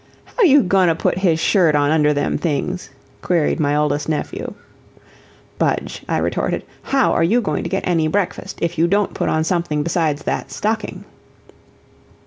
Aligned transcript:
"How 0.35 0.41
you 0.41 0.63
goin' 0.63 0.87
to 0.87 0.95
put 0.95 1.19
his 1.19 1.39
shirt 1.39 1.75
on 1.75 1.91
under 1.91 2.11
them 2.11 2.35
things?" 2.35 2.89
queried 3.21 3.59
my 3.59 3.75
oldest 3.75 4.09
nephew. 4.09 4.55
"Budge," 5.59 6.03
I 6.09 6.17
retorted, 6.17 6.63
"how 6.81 7.11
are 7.13 7.23
you 7.23 7.39
going 7.39 7.61
to 7.61 7.69
get 7.69 7.87
any 7.87 8.07
breakfast 8.07 8.57
if 8.63 8.79
you 8.79 8.87
don't 8.87 9.13
put 9.13 9.29
on 9.29 9.43
something 9.43 9.83
besides 9.83 10.23
that 10.23 10.49
stocking?" 10.49 11.05